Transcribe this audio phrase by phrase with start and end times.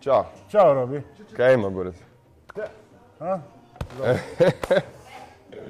[0.00, 0.24] Ćao.
[0.50, 1.02] Ćao, Robi.
[1.36, 1.96] Kaj ima, Boris?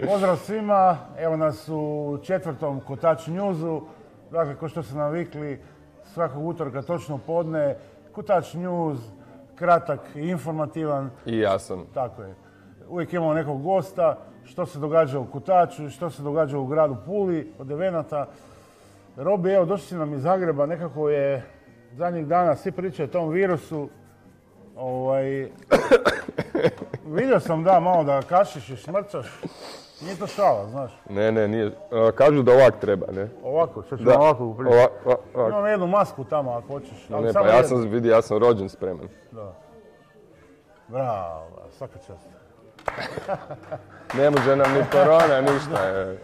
[0.06, 3.80] Pozdrav svima, evo nas u četvrtom Kotač Newsu.
[4.30, 5.60] Dakle, ko što ste navikli,
[6.04, 7.76] svakog utorka točno podne.
[8.12, 8.98] Kotač News,
[9.54, 11.10] kratak i informativan.
[11.26, 11.84] I jasan.
[11.94, 12.34] Tako je.
[12.88, 17.52] Uvijek imamo nekog gosta, što se događa u Kutaču, što se događa u gradu Puli,
[17.58, 18.26] od evenata.
[19.16, 21.42] Robi, evo, došli si nam iz Zagreba, nekako je
[21.92, 23.88] zadnjih dana svi pričaju o tom virusu.
[24.78, 25.24] Ovaj,
[27.16, 29.26] vidio sam da malo da kašiš i smrčaš.
[30.00, 30.92] Nije to šala, znaš.
[31.10, 31.72] Ne, ne, nije.
[31.92, 33.28] A, kažu da ovak treba, ne?
[33.44, 34.18] Ovako, ću Da.
[34.18, 34.54] ovako.
[35.48, 37.06] Imam jednu masku tamo ako hoćeš.
[37.12, 39.08] ali Ne, samo pa ja sam, vidi, ja sam rođen spreman.
[39.30, 39.52] Da.
[40.88, 41.46] Bravo,
[41.78, 42.28] svaka čast.
[44.18, 45.88] Ne može nam ni korona, ništa.
[45.88, 46.16] e.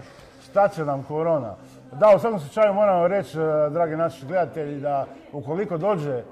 [0.45, 1.55] Šta će nam korona?
[1.93, 6.23] Da, u svakom slučaju moramo reći, e, dragi naši gledatelji, da ukoliko dođe,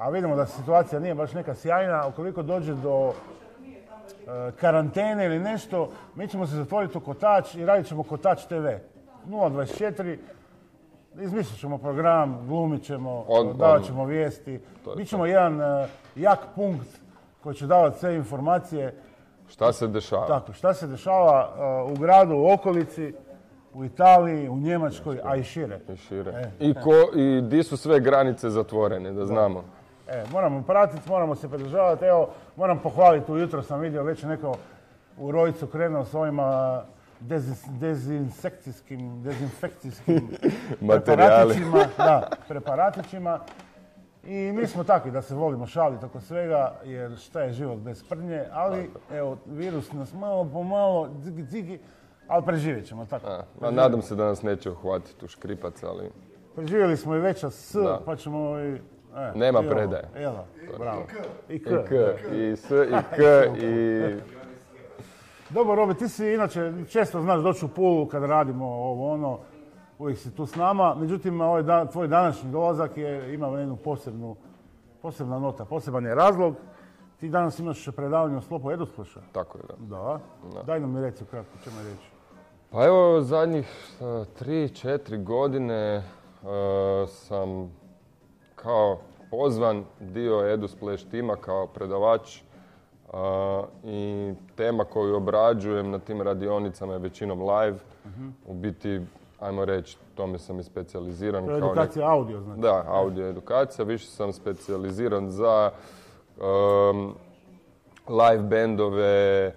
[0.00, 5.90] a vidimo da situacija nije baš neka sjajna, ukoliko dođe do e, karantene ili nešto,
[6.14, 8.66] mi ćemo se zatvoriti u kotač i radit ćemo kotač TV.
[9.28, 10.16] 024,
[11.20, 14.60] izmislit ćemo program, glumit ćemo, On- davat on- ćemo vijesti.
[14.84, 15.86] To je Bićemo jedan e,
[16.16, 16.88] jak punkt
[17.42, 18.94] koji će davati sve informacije
[19.48, 20.26] Šta se dešava?
[20.26, 21.48] tako, šta se dešava
[21.84, 23.14] uh, u gradu, u okolici,
[23.74, 25.80] u Italiji, u Njemačkoj, a i šire.
[25.88, 26.30] I šire.
[26.30, 29.64] E, I, ko, I di su sve granice zatvorene, da znamo.
[30.10, 32.04] E, moramo pratiti, moramo se pridržavati.
[32.04, 34.54] Evo, moram pohvaliti, ujutro sam vidio već neko
[35.18, 36.82] u Rojicu krenuo s ovima
[37.20, 40.28] dezin- dezinsekcijskim, dezinfekcijskim
[40.88, 41.84] preparatićima.
[41.96, 43.40] Da, preparatićima.
[44.24, 48.04] I mi smo takvi da se volimo šaliti oko svega, jer šta je život bez
[48.04, 51.78] prnje, ali evo, virus nas malo po malo, dzigi, dzigi,
[52.28, 53.26] ali preživjet ćemo, tako.
[53.60, 56.10] A, nadam se da nas neće uhvatiti u škripac, ali
[56.54, 58.00] Preživjeli smo i veća S, Da.
[58.06, 58.78] pa ćemo i...
[59.16, 60.08] E, Nema predaje.
[60.14, 60.44] Evo,
[60.78, 61.02] bravo.
[61.48, 61.70] I K.
[61.70, 61.94] i K,
[62.34, 63.22] i S, i K,
[63.66, 64.14] i...
[65.50, 69.38] Dobro, Robe, ti si inače često znaš doći u Pulu kad radimo ovo ono,
[69.98, 70.94] uvijek si tu s nama.
[70.94, 74.36] Međutim, ovaj dan, tvoj današnji dolazak je, ima jednu posebnu,
[75.02, 76.54] posebna nota, poseban je razlog.
[77.20, 79.20] Ti danas imaš predavanje u sklopu Eduspleša.
[79.32, 80.20] Tako je, da.
[80.54, 80.62] Da.
[80.62, 82.10] Daj nam mi reci kratko, čemu je reći.
[82.70, 83.68] Pa evo, zadnjih
[84.00, 86.02] a, tri, četiri godine
[86.44, 87.70] a, sam
[88.54, 88.98] kao
[89.30, 92.40] pozvan dio EduSplash tima kao predavač
[93.84, 97.78] i tema koju obrađujem na tim radionicama je većinom live.
[98.46, 99.00] U biti,
[99.40, 101.46] ajmo reći, tome sam i specijaliziran.
[101.46, 102.60] To je kao edukacija audio, znači.
[102.60, 103.84] Da, audio edukacija.
[103.84, 105.70] Više sam specijaliziran za
[106.36, 107.14] um,
[108.08, 109.54] live bendove,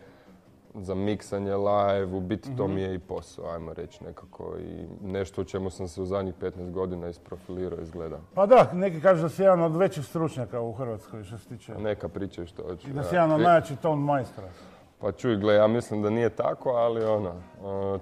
[0.75, 2.17] za miksanje live.
[2.17, 4.55] U biti to mi je i posao, ajmo reći nekako.
[4.59, 8.19] I nešto u čemu sam se u zadnjih 15 godina isprofilirao izgleda.
[8.33, 11.75] Pa da, neki kažu da si jedan od većih stručnjaka u Hrvatskoj što se tiče.
[11.75, 12.89] Neka pričaju što hoće.
[12.89, 14.47] I da si jedan od najjačih ton majstora.
[14.99, 17.35] Pa čuj, gle, ja mislim da nije tako, ali uh,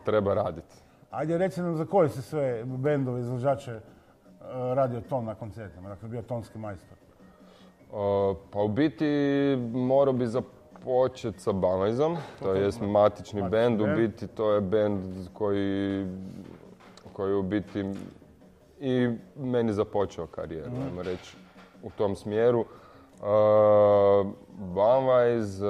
[0.06, 0.76] treba raditi.
[1.12, 3.82] Ajde, reci nam za koje si sve bendove, izvođače e,
[4.76, 6.98] radio ton na koncertima, dakle bio tonski majstor.
[8.52, 9.06] Pa u biti
[9.74, 10.28] morao bi
[10.82, 15.04] započeti sa Banvajzom, to je matični bend, u biti to je bend
[15.34, 16.08] koji,
[17.14, 17.86] koji u biti
[18.80, 21.38] i meni započeo karijeru, ajmo reći,
[21.84, 22.60] u tom smjeru.
[22.60, 24.28] Uh,
[24.76, 25.70] Banvajz, uh,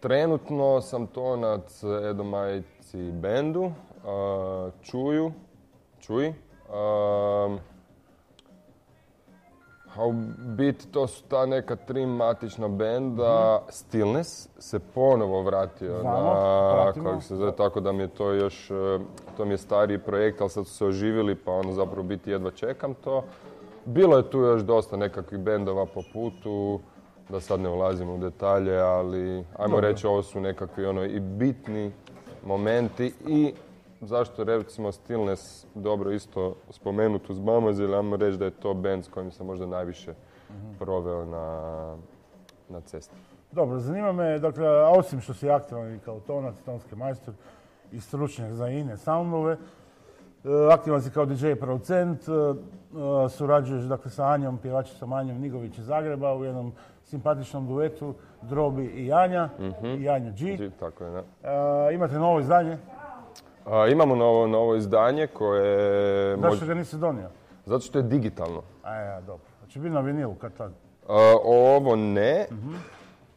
[0.00, 3.72] trenutno sam tonac Edomajci bendu, uh,
[4.82, 5.32] Čuju,
[6.00, 6.28] Čuj.
[6.28, 7.58] Um,
[9.98, 13.62] a u biti to su ta neka tri matična benda.
[13.68, 18.98] Stillness se ponovo vratio na, kako se zove, tako da mi je to još, e,
[19.36, 22.50] to mi je stariji projekt, ali sad su se oživili pa ono zapravo biti jedva
[22.50, 23.24] čekam to.
[23.84, 26.80] Bilo je tu još dosta nekakvih bendova po putu,
[27.28, 29.44] da sad ne ulazim u detalje, ali ajmo
[29.76, 29.80] Dobro.
[29.80, 31.92] reći ovo su nekakvi ono i bitni
[32.44, 33.52] momenti i
[34.00, 39.04] zašto recimo Stillness dobro isto spomenut uz Mamaz, ili ajmo reći da je to band
[39.04, 40.14] s kojim sam možda najviše
[40.78, 41.96] proveo na,
[42.68, 43.16] na cesti.
[43.52, 47.34] Dobro, zanima me, dakle, osim što si aktivan i kao tonac, tonski majstor
[47.92, 49.58] i stručnjak za ine soundove, e,
[50.72, 55.86] aktivan si kao DJ producent, e, e, surađuješ dakle, sa Anjom, pjevačicom Anjom Nigović iz
[55.86, 56.72] Zagreba u jednom
[57.04, 59.48] simpatičnom duetu Drobi i Janja,
[59.82, 60.70] i Janja G.
[60.80, 61.22] Tako je,
[61.94, 62.78] imate novo izdanje,
[63.70, 66.36] A, imamo novo, novo izdanje koje...
[66.36, 67.28] zašto ga nisi donio?
[67.66, 68.62] Zato što je digitalno.
[68.82, 69.46] A ja, dobro.
[69.58, 70.72] Znači biti na vinilu kad tad.
[71.08, 72.46] A, ovo ne.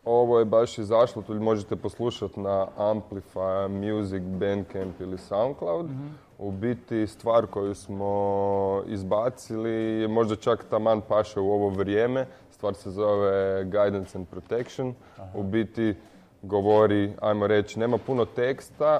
[0.05, 5.89] ovo je baš izašlo, tu možete poslušati na Amplify, Music, Bandcamp ili Soundcloud.
[6.37, 12.25] U biti stvar koju smo izbacili je možda čak taman paše u ovo vrijeme.
[12.49, 14.93] Stvar se zove Guidance and Protection.
[15.33, 15.95] U biti
[16.41, 18.99] govori, ajmo reći, nema puno teksta,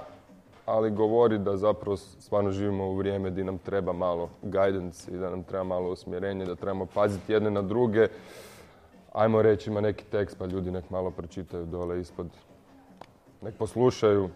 [0.65, 5.29] ali govori da zapravo stvarno živimo u vrijeme gdje nam treba malo guidance i da
[5.29, 8.07] nam treba malo usmjerenje, da trebamo paziti jedne na druge.
[9.13, 12.27] Ajmo reći, ima neki tekst pa ljudi nek malo pročitaju dole ispod.
[13.41, 14.29] Nek poslušaju.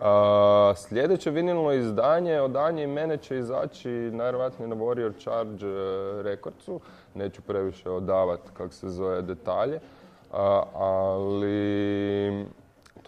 [0.00, 6.22] A, sljedeće vinilno izdanje od Anje i mene će izaći najvjerojatnije na Warrior Charge e,
[6.22, 6.80] Recordsu.
[7.14, 9.80] Neću previše odavati, kako se zove, detalje.
[10.74, 12.46] ali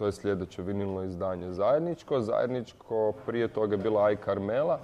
[0.01, 2.21] to je sljedeće vinilno izdanje zajedničko.
[2.21, 4.79] Zajedničko prije toga je bila Aj Carmela.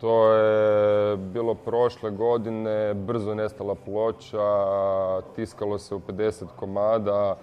[0.00, 4.48] To je bilo prošle godine, brzo nestala ploča,
[5.36, 7.36] tiskalo se u 50 komada,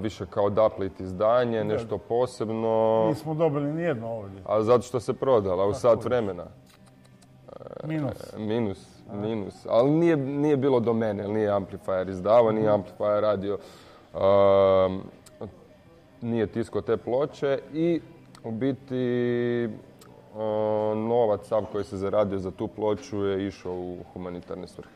[0.00, 3.04] više kao daplit izdanje, nešto posebno.
[3.08, 4.42] Nismo dobili nijedno ovdje.
[4.46, 6.44] A zato što se prodala u sat vremena.
[7.84, 8.36] Minus.
[8.36, 9.66] Minus, minus.
[9.68, 12.74] Ali nije, nije bilo do mene, nije Amplifier izdavao, nije Mhm.
[12.74, 13.58] Amplifier radio.
[16.24, 18.00] Nije tisko te ploče i
[18.44, 19.68] u biti
[20.96, 24.90] novac sav koji se zaradio za tu ploču je išao u humanitarne svrhe.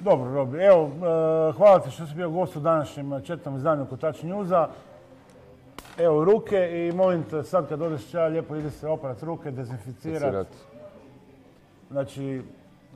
[0.00, 0.58] Dobro, Robi.
[0.58, 4.66] Evo, e, hvala ti što si bio gost u današnjem četvrtom izdanju Kotač Newsa.
[5.98, 10.26] Evo ruke i molim te sad kad odeš čaj lijepo ide se operat ruke, dezinficirati.
[10.26, 10.48] Cirat.
[11.90, 12.42] Znači,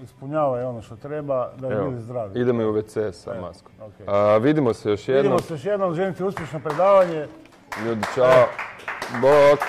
[0.03, 2.41] ispunjavaj ono što treba da bi Evo, bili zdravi.
[2.41, 3.73] idemo i u WC sa Evo, maskom.
[4.07, 5.23] A, vidimo se još jednom.
[5.23, 7.27] Vidimo se još jednom, želim ti uspješno predavanje.
[7.85, 8.45] Ljudi, čao.
[9.21, 9.61] Bok.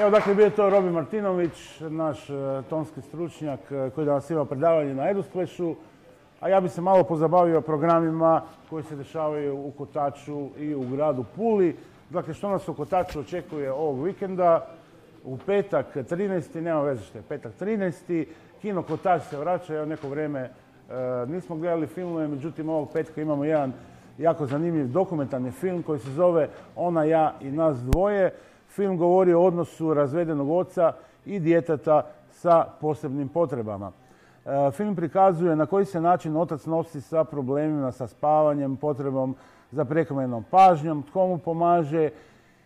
[0.00, 4.44] Evo dakle bio je to Robi Martinović, naš e, tonski stručnjak e, koji danas ima
[4.44, 5.74] predavanje na Edusplešu.
[6.40, 11.24] A ja bi se malo pozabavio programima koji se dešavaju u Kotaču i u gradu
[11.36, 11.76] Puli.
[12.10, 14.66] Dakle, što nas u Kotaču očekuje ovog vikenda?
[15.24, 16.60] U petak 13.
[16.60, 18.26] nema veze što je petak 13.
[18.60, 20.50] Kino Kotač se vraća, evo neko vrijeme e,
[21.26, 23.72] nismo gledali filmove, međutim ovog petka imamo jedan
[24.18, 28.34] jako zanimljiv dokumentarni film koji se zove Ona, ja i nas dvoje.
[28.68, 30.92] Film govori o odnosu razvedenog oca
[31.26, 33.92] i djeteta sa posebnim potrebama.
[34.46, 39.36] E, Film prikazuje na koji se način otac nosi sa problemima, sa spavanjem, potrebom
[39.70, 42.10] za prekomjernom pažnjom, tko mu pomaže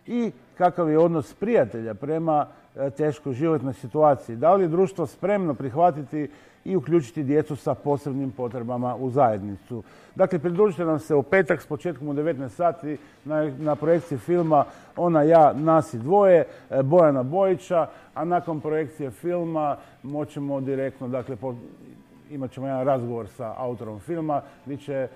[0.07, 4.37] i kakav je odnos prijatelja prema e, teškoj životnoj situaciji.
[4.37, 6.29] Da li je društvo spremno prihvatiti
[6.65, 9.83] i uključiti djecu sa posebnim potrebama u zajednicu.
[10.15, 12.99] Dakle, pridružite nam se u petak s početkom u 19 sati
[13.59, 14.65] na, projekciji filma
[14.97, 21.37] Ona, ja, nas i dvoje, e, Bojana Bojića, a nakon projekcije filma moćemo direktno, dakle,
[21.37, 21.55] po,
[22.31, 25.09] imat ćemo jedan razgovor sa autorom filma, gdje će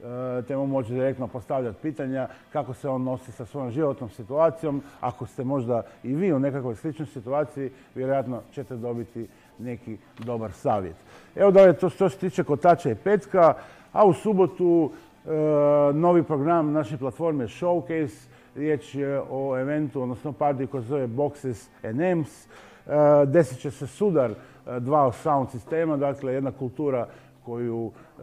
[0.00, 4.82] e, te mu moći direktno postavljati pitanja kako se on nosi sa svojom životnom situacijom.
[5.00, 9.28] Ako ste možda i vi u nekakvoj sličnoj situaciji, vjerojatno ćete dobiti
[9.58, 10.96] neki dobar savjet.
[11.36, 13.54] Evo da je to što se tiče kotača i petka,
[13.92, 15.30] a u subotu e,
[15.92, 21.68] novi program naše platforme Showcase, riječ je o eventu, odnosno partiju koji se zove Boxes
[21.82, 22.46] and Amps.
[22.46, 24.34] E, desit će se sudar e,
[24.80, 27.06] dva sound sistema, dakle jedna kultura
[27.46, 28.22] koju e,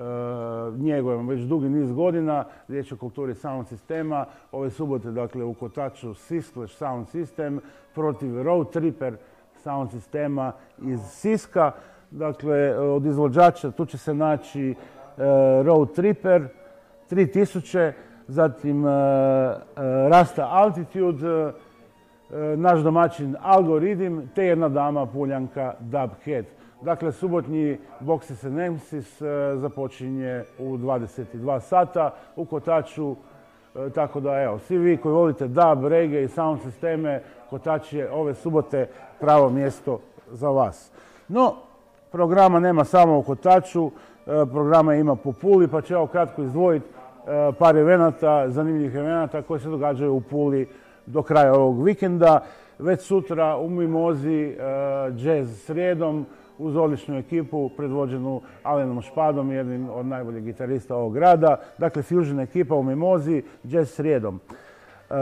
[0.77, 2.45] njegujemo već dugi niz godina.
[2.67, 4.25] Riječ je o kulturi sound sistema.
[4.51, 7.59] Ove subote, dakle, u Kotaču Siskleš sound system
[7.95, 9.17] protiv Road Tripper
[9.55, 11.71] sound sistema iz Siska.
[12.11, 14.75] Dakle, od izvođača tu će se naći e,
[15.63, 16.47] Road Tripper
[17.11, 17.91] 3000,
[18.27, 18.95] zatim e, e,
[20.09, 21.51] Rasta Altitude, e,
[22.57, 26.45] naš domaćin Algoridim, te jedna dama Puljanka Dubhead.
[26.83, 29.25] Dakle, subotnji Boxes and Nemesis e,
[29.55, 33.15] započinje u 22 sata u Kotaču.
[33.75, 38.11] E, Tako da, evo, svi vi koji volite dub, reggae i sound sisteme, Kotač je
[38.11, 38.87] ove subote
[39.19, 39.99] pravo mjesto
[40.31, 40.91] za vas.
[41.27, 41.55] No,
[42.11, 43.91] programa nema samo u Kotaču, e,
[44.51, 46.85] programa ima po Puli, pa ću evo kratko izdvojiti
[47.59, 50.67] par evenata, zanimljivih evenata koji se događaju u Puli
[51.05, 52.43] do kraja ovog vikenda.
[52.79, 54.57] Već sutra u Mimozi
[55.15, 56.25] jazz srijedom
[56.57, 61.55] uz odličnu ekipu predvođenu Alenom Špadom, jednim od najboljih gitarista ovog grada.
[61.77, 64.39] Dakle, fusion ekipa u Mimozi, jazz srijedom.
[65.09, 65.15] E,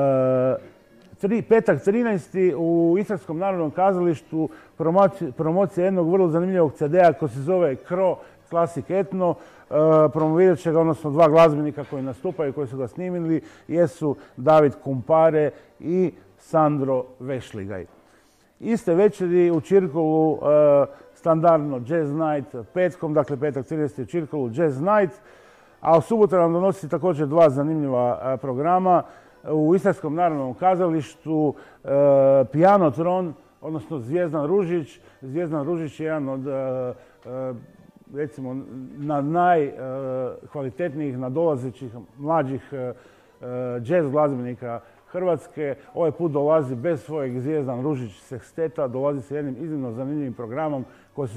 [1.22, 2.56] tri, petak 13.
[2.58, 8.18] u Istarskom narodnom kazalištu promoci- promocija jednog vrlo zanimljivog CD-a koji se zove Kro
[8.50, 9.36] Classic Etno.
[9.36, 9.74] E,
[10.14, 15.52] promovirat će ga, odnosno dva glazbenika koji nastupaju, koji su ga snimili, jesu David Kumpare
[15.80, 17.86] i Sandro Vešligaj.
[18.60, 20.86] Iste večeri u Čirkolu e,
[21.22, 24.02] standardno Jazz Night petkom, dakle petak 13.
[24.02, 25.22] u Čirkolu Jazz Night.
[25.82, 29.04] A u subotu nam donosi također dva zanimljiva programa.
[29.52, 31.56] U Istarskom narodnom kazalištu
[32.52, 35.00] Pianotron, odnosno Zvijezdan Ružić.
[35.22, 36.42] Zvijezdan Ružić je jedan od
[38.14, 38.58] recimo
[38.98, 42.74] na najkvalitetnijih nadolazećih mlađih
[43.82, 44.80] jazz glazbenika
[45.12, 45.76] Hrvatske.
[45.94, 51.28] Ovaj put dolazi bez svojeg Zvijezdan Ružić seksteta, dolazi sa jednim iznimno zanimljivim programom koji
[51.28, 51.36] se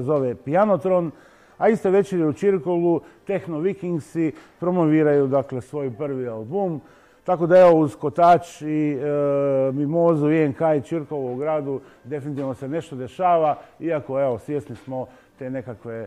[0.00, 1.10] zove, Pianotron.
[1.58, 6.80] A iste večeri u Čirkolu Techno Vikingsi promoviraju dakle svoj prvi album.
[7.24, 12.68] Tako da evo uz Kotač i e, Mimozu, INK i Čirkovo u gradu definitivno se
[12.68, 15.06] nešto dešava, iako evo svjesni smo
[15.38, 16.06] te nekakve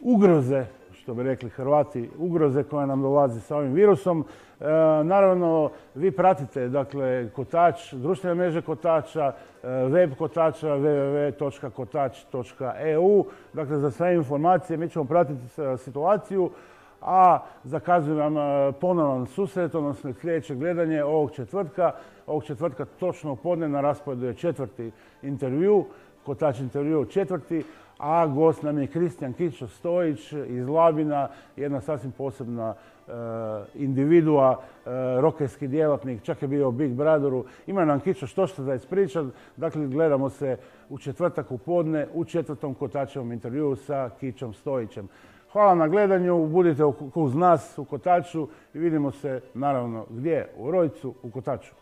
[0.00, 0.64] ugroze,
[1.10, 4.24] što bi rekli Hrvati, ugroze koja nam dolazi sa ovim virusom.
[4.60, 4.64] E,
[5.04, 9.32] naravno, vi pratite dakle, Kotač, društvene mreže Kotača, e,
[9.68, 13.24] web Kotača, www.kotač.eu.
[13.52, 15.40] Dakle, za sve informacije mi ćemo pratiti
[15.78, 16.50] situaciju,
[17.02, 21.92] a zakazujem vam e, ponovan susret, odnosno sljedeće gledanje ovog četvrtka.
[22.26, 24.90] Ovog četvrtka točno podne na rasporedu je četvrti
[25.22, 25.84] intervju,
[26.24, 27.64] Kotač intervju četvrti,
[28.00, 33.12] a gost nam je Kristijan Kićo Stojić iz Labina, jedna sasvim posebna e,
[33.74, 34.90] individua, e,
[35.20, 37.44] rokerski djelatnik, čak je bio u Big Brotheru.
[37.66, 39.26] Ima nam Kićo što što da ispričat.
[39.56, 40.56] Dakle, gledamo se
[40.88, 45.08] u četvrtak u podne u četvrtom Kotačevom intervjuu sa Kićom Stojićem.
[45.52, 50.48] Hvala na gledanju, budite uz nas u Kotaču i vidimo se naravno gdje?
[50.58, 51.74] U Rojcu, u Kotaču.